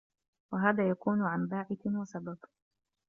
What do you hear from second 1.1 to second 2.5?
عَنْ بَاعِثٍ وَسَبَبٍ